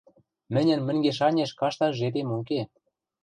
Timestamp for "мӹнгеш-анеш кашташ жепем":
0.87-2.29